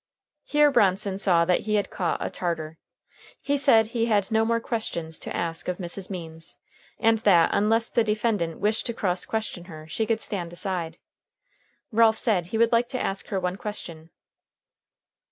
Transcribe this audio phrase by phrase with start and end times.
[0.45, 2.79] Here Bronson saw that he had caught a tartar.
[3.39, 6.09] He said he had no more questions to ask of Mrs.
[6.09, 6.57] Means,
[6.97, 10.97] and that, unless the defendant wished to cross question her, she could stand aside.
[11.91, 14.09] Ralph said he would like to ask her one question.